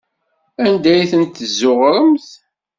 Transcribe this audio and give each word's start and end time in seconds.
Anda 0.63 0.89
ay 0.93 1.09
tent-tezzuɣremt? 1.11 2.27